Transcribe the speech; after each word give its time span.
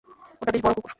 ওটা 0.41 0.51
বেশ 0.53 0.61
বড় 0.65 0.73
কুকুর। 0.75 0.89